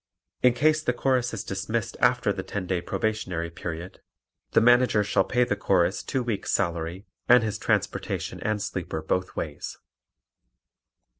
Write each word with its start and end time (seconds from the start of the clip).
In 0.41 0.53
case 0.53 0.81
the 0.81 0.93
Chorus 0.93 1.31
is 1.31 1.43
dismissed 1.43 1.95
after 1.99 2.33
the 2.33 2.41
ten 2.41 2.65
day 2.65 2.81
probationary 2.81 3.51
period 3.51 3.99
the 4.53 4.59
Manager 4.59 5.03
shall 5.03 5.23
pay 5.23 5.43
the 5.43 5.55
Chorus 5.55 6.01
two 6.01 6.23
weeks' 6.23 6.49
salary 6.51 7.05
and 7.29 7.43
his 7.43 7.59
transportation 7.59 8.39
and 8.39 8.59
sleeper 8.59 9.03
both 9.03 9.35
ways. 9.35 9.77